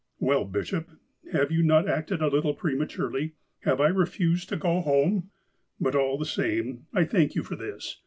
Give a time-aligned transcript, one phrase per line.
[0.29, 0.89] "Well, bishop,
[1.31, 3.35] have you not acted a little prematurely?
[3.65, 5.29] Have I refused to go home?
[5.79, 7.99] But, all the same, I thank you for this.